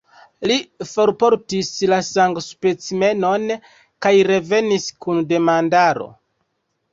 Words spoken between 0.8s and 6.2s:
forportis la sangospecimenon, kaj revenis kun demandaro.